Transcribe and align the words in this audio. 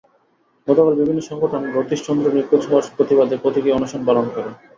গতকাল 0.67 0.93
বিভিন্ন 0.95 1.21
সংগঠন 1.21 1.61
রথীশ 1.75 1.99
চন্দ্র 2.07 2.25
নিখোঁজ 2.35 2.63
হওয়ার 2.65 2.85
প্রতিবাদে 2.97 3.35
প্রতীকী 3.37 3.69
অনশন 3.71 4.01
পালন 4.07 4.25
করে। 4.35 4.49